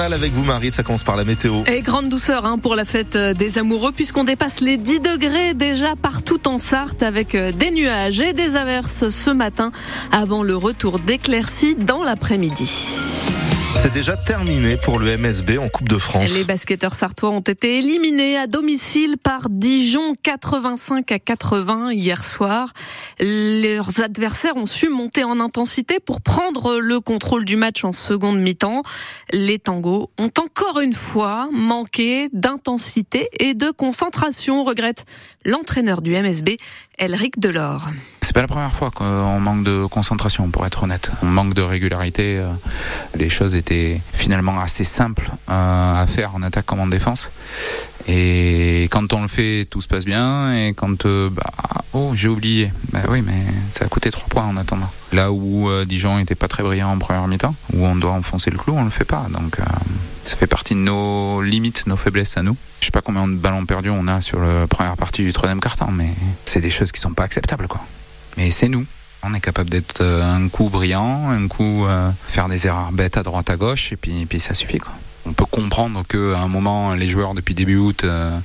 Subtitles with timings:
[0.00, 1.62] avec vous Marie, ça commence par la météo.
[1.66, 5.54] Et grande douceur hein, pour la fête euh, des amoureux puisqu'on dépasse les 10 degrés
[5.54, 9.70] déjà partout en Sarthe avec euh, des nuages et des averses ce matin
[10.10, 12.70] avant le retour d'éclaircies dans l'après-midi.
[13.76, 16.32] C'est déjà terminé pour le MSB en Coupe de France.
[16.32, 22.72] Les basketteurs sartois ont été éliminés à domicile par Dijon 85 à 80 hier soir.
[23.20, 28.40] Leurs adversaires ont su monter en intensité pour prendre le contrôle du match en seconde
[28.40, 28.82] mi-temps.
[29.32, 35.04] Les tangos ont encore une fois manqué d'intensité et de concentration, regrette
[35.44, 36.56] l'entraîneur du MSB,
[36.98, 37.88] Elric Delors.
[38.20, 41.10] C'est pas la première fois qu'on manque de concentration, pour être honnête.
[41.22, 42.38] On manque de régularité.
[42.38, 42.48] Euh,
[43.16, 47.30] les choses étaient finalement assez simples euh, à faire en attaque comme en défense.
[48.06, 50.54] Et quand on le fait, tout se passe bien.
[50.54, 51.50] Et quand, euh, bah,
[51.92, 52.72] oh, j'ai oublié.
[52.92, 54.90] Bah oui, mais ça a coûté trois points en attendant.
[55.12, 58.58] Là où Dijon n'était pas très brillant en première mi-temps, où on doit enfoncer le
[58.58, 59.26] clou, on le fait pas.
[59.30, 59.58] Donc,
[60.26, 62.56] ça fait partie de nos limites, nos faiblesses à nous.
[62.80, 65.60] Je sais pas combien de ballons perdus on a sur la première partie du troisième
[65.60, 66.10] quart-temps, mais
[66.44, 67.80] c'est des choses qui sont pas acceptables, quoi.
[68.36, 68.86] Mais c'est nous.
[69.22, 73.16] On est capable d'être euh, un coup brillant, un coup euh, faire des erreurs bêtes
[73.16, 74.92] à droite à gauche, et puis, puis ça suffit, quoi
[75.26, 78.36] on peut comprendre qu'à un moment, les joueurs, depuis début août, euh,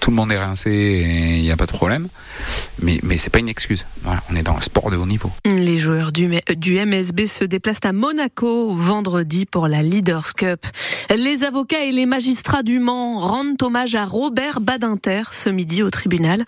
[0.00, 2.08] tout le monde est rincé et il n'y a pas de problème.
[2.82, 3.86] Mais, mais c'est pas une excuse.
[4.30, 5.30] On est dans le sport de haut niveau.
[5.46, 10.66] Les joueurs du, du MSB se déplacent à Monaco vendredi pour la Leaders Cup.
[11.14, 15.90] Les avocats et les magistrats du Mans rendent hommage à Robert Badinter ce midi au
[15.90, 16.44] tribunal.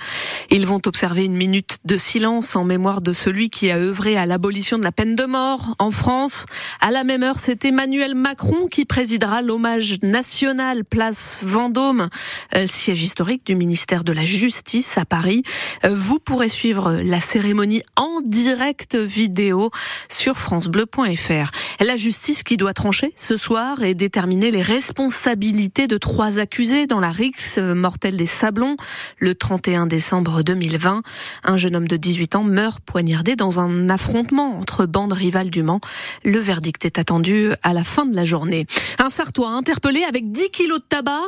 [0.50, 4.26] Ils vont observer une minute de silence en mémoire de celui qui a œuvré à
[4.26, 6.44] l'abolition de la peine de mort en France.
[6.80, 12.08] À la même heure, c'est Emmanuel Macron qui présidera l'hommage national place Vendôme,
[12.54, 15.42] euh, siège historique du ministère de la Justice à Paris.
[15.84, 19.70] Euh, vous pourrez suivre la cérémonie en direct vidéo
[20.08, 21.50] sur francebleu.fr.
[21.80, 27.00] La justice qui doit trancher ce soir et déterminer les responsabilités de trois accusés dans
[27.00, 28.76] la rixe mortelle des Sablons
[29.18, 31.02] le 31 décembre 2020.
[31.44, 35.62] Un jeune homme de 18 ans meurt poignardé dans un affrontement entre bandes rivales du
[35.62, 35.80] Mans.
[36.24, 38.66] Le verdict est attendu à la fin de la journée.
[38.98, 41.20] Un Sartois interpellé avec 10 kilos de tabac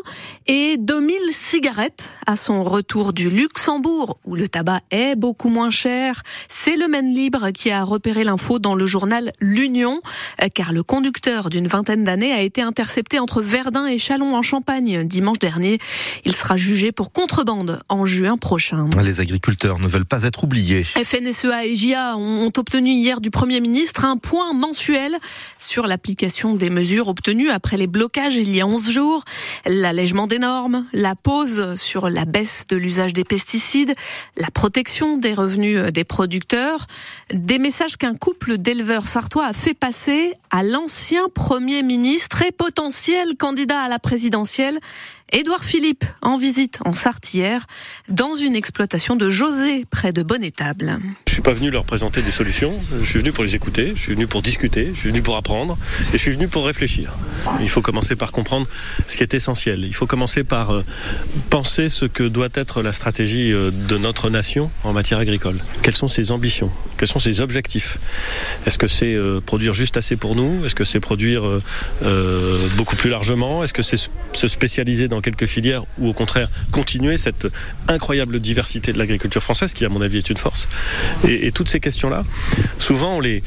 [0.46, 6.22] et 2000 cigarettes à son retour du Luxembourg, où le tabac est beaucoup moins cher.
[6.48, 10.00] C'est le Maine Libre qui a repéré l'info dans le journal L'Union,
[10.54, 15.04] car le conducteur d'une vingtaine d'années a été intercepté entre Verdun et Chalon en Champagne
[15.04, 15.78] dimanche dernier.
[16.24, 18.88] Il sera jugé pour contrebande en juin prochain.
[19.04, 20.84] Les agriculteurs ne veulent pas être oubliés.
[20.84, 25.14] FNSEA et JA ont obtenu hier du Premier ministre un point mensuel
[25.58, 29.24] sur l'application des mesures obtenues après les blocages il y a 11 jours,
[29.66, 33.94] l'allègement des normes, la pause sur la baisse de l'usage des pesticides,
[34.36, 36.86] la protection des revenus des producteurs,
[37.32, 43.36] des messages qu'un couple d'éleveurs sartois a fait passer à l'ancien Premier ministre et potentiel
[43.36, 44.78] candidat à la présidentielle
[45.32, 47.66] Édouard Philippe en visite en Sarthe hier
[48.08, 50.98] dans une exploitation de José près de Bonnétable.
[51.28, 54.00] Je suis pas venu leur présenter des solutions, je suis venu pour les écouter, je
[54.00, 57.12] suis venu pour discuter, je suis venu pour apprendre et je suis venu pour réfléchir.
[57.60, 58.66] Il faut commencer par comprendre
[59.06, 59.84] ce qui est essentiel.
[59.84, 60.84] Il faut commencer par euh,
[61.48, 65.60] penser ce que doit être la stratégie euh, de notre nation en matière agricole.
[65.84, 66.72] Quelles sont ses ambitions?
[66.98, 67.98] Quels sont ses objectifs?
[68.66, 70.64] Est-ce que c'est euh, produire juste assez pour nous?
[70.64, 71.42] Est-ce que c'est produire
[72.76, 73.62] beaucoup plus largement?
[73.62, 77.46] Est-ce que c'est se spécialiser dans quelques filières ou au contraire continuer cette
[77.88, 80.68] incroyable diversité de l'agriculture française qui à mon avis est une force
[81.28, 82.24] et, toutes ces questions-là,
[82.78, 83.42] souvent on les,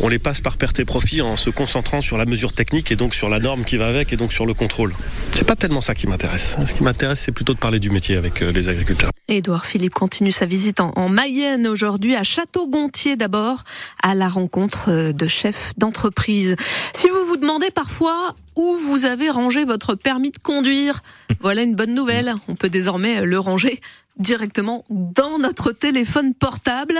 [0.00, 2.96] on les passe par perte et profit en se concentrant sur la mesure technique et
[2.96, 4.92] donc sur la norme qui va avec et donc sur le contrôle.
[5.32, 6.56] C'est pas tellement ça qui m'intéresse.
[6.64, 9.10] Ce qui m'intéresse, c'est plutôt de parler du métier avec euh, les agriculteurs.
[9.28, 13.64] Édouard Philippe continue sa visite en, Mayenne aujourd'hui à Château-Gontier d'abord
[14.02, 16.56] à la rencontre euh, de chefs d'entreprise.
[16.94, 21.02] Si vous vous demandez parfois où vous avez rangé votre permis de conduire,
[21.40, 22.34] voilà une bonne nouvelle.
[22.48, 23.80] On peut désormais le ranger
[24.18, 26.96] directement dans notre téléphone portable.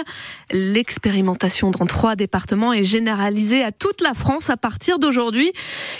[0.52, 5.52] L'expérimentation dans trois départements est généralisée à toute la France à partir d'aujourd'hui.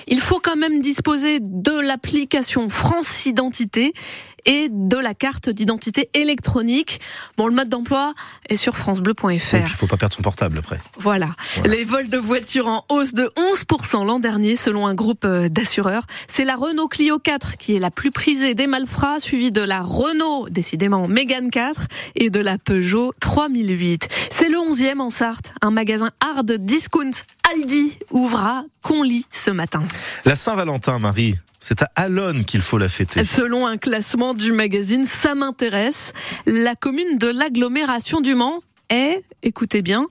[0.07, 3.93] Il faut quand même disposer de l'application France Identité
[4.46, 7.00] et de la carte d'identité électronique.
[7.37, 8.14] Bon, le mode d'emploi
[8.49, 9.55] est sur francebleu.fr.
[9.55, 10.81] Il faut pas perdre son portable après.
[10.99, 11.31] Voilà.
[11.64, 16.05] Les vols de voitures en hausse de 11% l'an dernier selon un groupe euh, d'assureurs.
[16.26, 19.82] C'est la Renault Clio 4 qui est la plus prisée des malfrats, suivie de la
[19.82, 21.87] Renault, décidément Mégane 4
[22.17, 24.08] et de la Peugeot 3008.
[24.31, 27.11] C'est le 11e en Sarthe, un magasin hard discount
[27.50, 29.83] Aldi ouvra Conly ce matin.
[30.25, 33.25] La Saint-Valentin, Marie, c'est à Alonne qu'il faut la fêter.
[33.25, 36.12] Selon un classement du magazine Ça m'intéresse,
[36.47, 40.06] la commune de l'agglomération du Mans est, écoutez bien,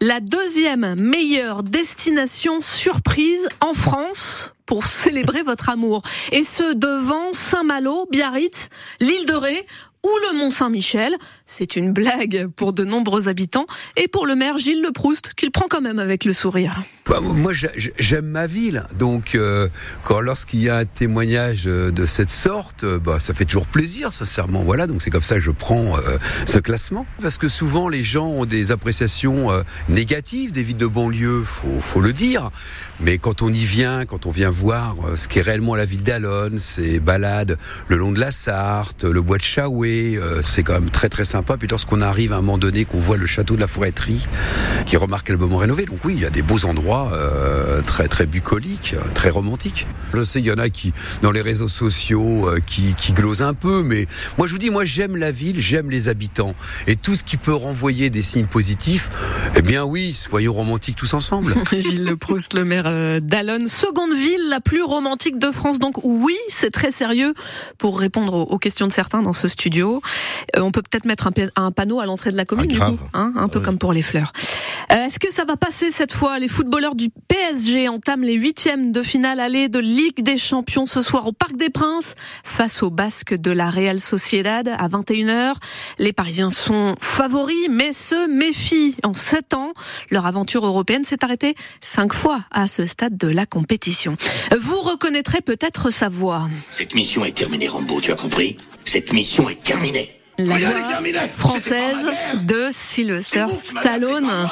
[0.00, 6.02] la deuxième meilleure destination surprise en France pour célébrer votre amour.
[6.32, 8.68] Et ce devant Saint-Malo, Biarritz,
[8.98, 9.66] l'île de Ré
[10.04, 11.14] ou le Mont-Saint-Michel.
[11.46, 13.66] C'est une blague pour de nombreux habitants
[13.96, 16.82] et pour le maire Gilles Le Proust, qu'il prend quand même avec le sourire.
[17.08, 17.52] Bah, moi,
[17.98, 19.68] j'aime ma ville, donc euh,
[20.04, 23.66] quand lorsqu'il y a un témoignage euh, de cette sorte, euh, bah, ça fait toujours
[23.66, 24.62] plaisir, sincèrement.
[24.62, 25.96] Voilà, donc c'est comme ça que je prends
[26.46, 29.48] ce classement, parce que souvent les gens ont des appréciations
[29.88, 32.50] négatives des villes de banlieue, faut, faut le dire.
[33.00, 36.58] Mais quand on y vient, quand on vient voir ce qu'est réellement la ville d'Alonne,
[36.58, 37.58] ces balades
[37.88, 39.91] le long de la Sarthe, le bois de Chaoué,
[40.42, 41.56] c'est quand même très très sympa.
[41.56, 44.26] Puis lorsqu'on arrive à un moment donné, qu'on voit le château de la Forêterie,
[44.86, 48.26] qui est remarquablement rénové, donc oui, il y a des beaux endroits euh, très très
[48.26, 49.86] bucolique, très romantique.
[50.14, 50.92] Je sais, il y en a qui
[51.22, 54.06] dans les réseaux sociaux euh, qui, qui glosent un peu, mais
[54.38, 56.54] moi je vous dis, moi j'aime la ville, j'aime les habitants
[56.86, 59.10] et tout ce qui peut renvoyer des signes positifs.
[59.56, 61.54] Eh bien oui, soyons romantiques tous ensemble.
[61.72, 62.16] Gilles Le
[62.58, 65.78] le maire euh, d'Alonne, seconde ville la plus romantique de France.
[65.78, 67.34] Donc oui, c'est très sérieux
[67.78, 69.81] pour répondre aux questions de certains dans ce studio.
[70.56, 73.32] On peut peut-être mettre un, panneau à l'entrée de la commune, ah, du coup, hein,
[73.36, 74.32] un peu comme pour les fleurs.
[74.90, 76.38] Est-ce que ça va passer cette fois?
[76.38, 81.00] Les footballeurs du PSG entament les huitièmes de finale aller de Ligue des Champions ce
[81.00, 82.14] soir au Parc des Princes
[82.44, 85.54] face aux Basques de la Real Sociedad à 21h.
[85.98, 88.96] Les Parisiens sont favoris mais se méfient.
[89.02, 89.72] En sept ans,
[90.10, 94.16] leur aventure européenne s'est arrêtée cinq fois à ce stade de la compétition.
[94.60, 96.48] Vous reconnaîtrez peut-être sa voix.
[96.70, 98.58] Cette mission est terminée, Rambo, tu as compris?
[98.84, 100.18] Cette mission est terminée.
[100.38, 102.06] La voix française
[102.42, 104.48] de Sylvester Stallone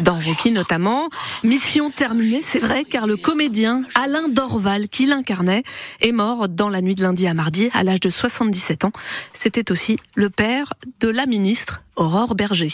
[0.00, 1.08] dans Rocky notamment.
[1.42, 5.62] Mission terminée, c'est vrai, car le comédien Alain Dorval, qui l'incarnait,
[6.00, 8.92] est mort dans la nuit de lundi à mardi à l'âge de 77 ans.
[9.32, 12.72] C'était aussi le père de la ministre Aurore Berger.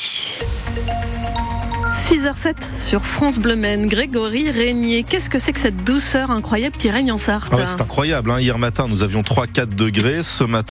[1.93, 3.87] 6h07 sur France Bleu Maine.
[3.87, 7.83] Grégory Régnier, qu'est-ce que c'est que cette douceur incroyable qui règne en Sarthe ah C'est
[7.83, 8.31] incroyable.
[8.31, 8.41] Hein.
[8.41, 10.23] Hier matin, nous avions 3-4 degrés.
[10.23, 10.61] Ce matin,